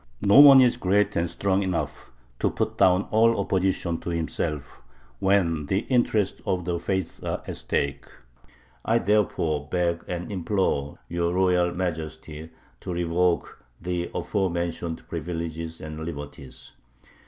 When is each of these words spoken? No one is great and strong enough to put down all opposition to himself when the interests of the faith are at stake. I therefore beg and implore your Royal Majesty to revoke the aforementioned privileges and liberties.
No 0.23 0.39
one 0.39 0.61
is 0.61 0.77
great 0.77 1.15
and 1.15 1.29
strong 1.29 1.61
enough 1.61 2.09
to 2.39 2.49
put 2.49 2.75
down 2.79 3.03
all 3.11 3.39
opposition 3.39 3.99
to 3.99 4.09
himself 4.09 4.81
when 5.19 5.67
the 5.67 5.81
interests 5.89 6.41
of 6.43 6.65
the 6.65 6.79
faith 6.79 7.23
are 7.23 7.43
at 7.45 7.55
stake. 7.57 8.05
I 8.83 8.97
therefore 8.97 9.67
beg 9.69 10.03
and 10.07 10.31
implore 10.31 10.97
your 11.07 11.33
Royal 11.35 11.71
Majesty 11.75 12.49
to 12.79 12.91
revoke 12.91 13.63
the 13.79 14.09
aforementioned 14.15 15.07
privileges 15.07 15.79
and 15.79 15.99
liberties. 16.03 16.71